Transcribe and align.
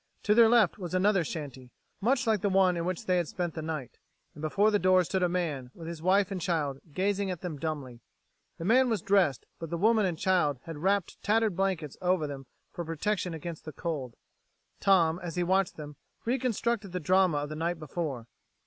To 0.23 0.33
their 0.33 0.49
left 0.49 0.79
was 0.79 0.95
another 0.95 1.23
shanty, 1.23 1.69
much 2.01 2.25
like 2.25 2.41
the 2.41 2.49
one 2.49 2.75
in 2.75 2.85
which 2.85 3.05
they 3.05 3.17
had 3.17 3.27
spent 3.27 3.53
the 3.53 3.61
night, 3.61 3.99
and 4.33 4.41
before 4.41 4.71
the 4.71 4.79
door 4.79 5.03
stood 5.03 5.21
a 5.21 5.29
man, 5.29 5.69
with 5.75 5.87
his 5.87 6.01
wife 6.01 6.31
and 6.31 6.41
child, 6.41 6.79
gazing 6.91 7.29
at 7.29 7.41
them 7.41 7.59
dumbly. 7.59 8.01
The 8.57 8.65
man 8.65 8.89
was 8.89 9.03
dressed, 9.03 9.45
but 9.59 9.69
the 9.69 9.77
woman 9.77 10.07
and 10.07 10.17
child 10.17 10.57
had 10.63 10.79
wrapped 10.79 11.21
tattered 11.21 11.55
blankets 11.55 11.97
over 12.01 12.25
them 12.25 12.47
for 12.71 12.83
protection 12.83 13.35
against 13.35 13.63
the 13.63 13.73
cold. 13.73 14.15
Tom, 14.79 15.19
as 15.19 15.35
he 15.35 15.43
watched 15.43 15.77
them, 15.77 15.97
reconstructed 16.25 16.93
the 16.93 16.99
drama 16.99 17.37
of 17.37 17.49
the 17.49 17.55
night 17.55 17.77
before. 17.77 18.25